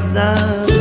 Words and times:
gwiazdami 0.00 0.79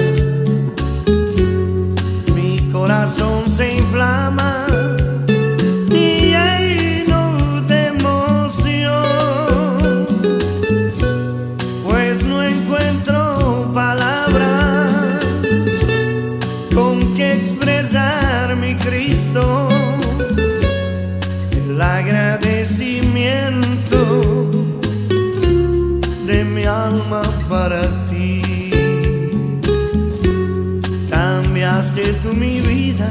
llenaste 31.80 32.14
tú 32.22 32.34
mi 32.34 32.60
vida, 32.60 33.10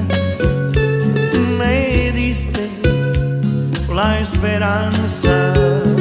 me 1.59 2.13
diste 2.13 2.69
la 3.95 4.21
esperanza. 4.21 5.98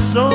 so 0.00 0.29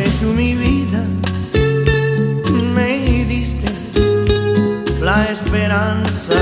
diste 0.00 0.18
tú 0.20 0.32
mi 0.32 0.54
vida, 0.54 1.04
me 2.74 3.24
diste 3.24 3.70
la 5.00 5.24
esperanza. 5.30 6.34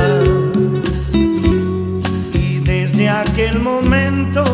Y 2.34 2.58
desde 2.60 3.08
aquel 3.08 3.60
momento 3.60 4.44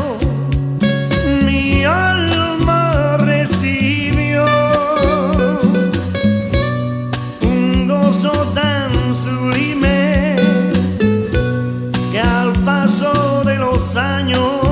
mi 1.45 1.85
alma 1.85 3.17
recibió 3.19 4.45
un 7.43 7.89
gozo 7.89 8.33
tan 8.55 8.91
sublime 9.15 10.37
que 12.13 12.21
al 12.21 12.53
paso 12.65 13.43
de 13.45 13.57
los 13.57 13.97
años 13.97 14.65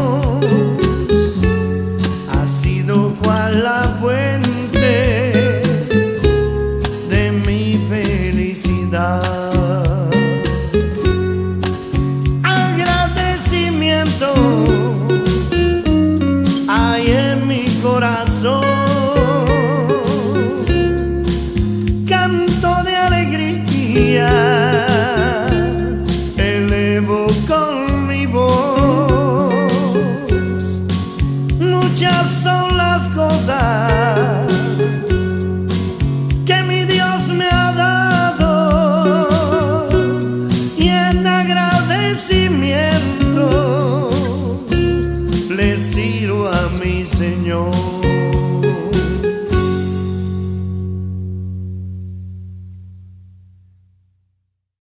la 3.52 3.96
puerta. 4.00 4.21
know 47.72 48.21